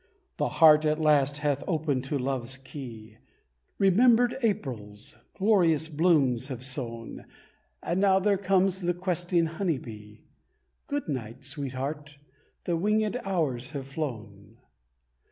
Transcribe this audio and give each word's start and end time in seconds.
Thy 0.37 0.47
heart 0.47 0.83
at 0.83 0.99
last 0.99 1.37
hath 1.45 1.63
opened 1.67 2.03
to 2.05 2.17
Love's 2.17 2.57
key; 2.57 3.17
Remembered 3.77 4.35
Aprils, 4.41 5.13
glorious 5.37 5.89
blooms 5.89 6.47
have 6.47 6.65
sown, 6.65 7.27
And 7.83 8.01
now 8.01 8.17
there 8.17 8.35
comes 8.39 8.81
the 8.81 8.95
questing 8.95 9.45
honey 9.45 9.77
bee. 9.77 10.25
Good 10.87 11.07
night, 11.07 11.43
Sweetheart; 11.43 12.17
the 12.63 12.75
wingèd 12.75 13.21
hours 13.23 13.69
have 13.73 13.85
flown. 13.85 14.57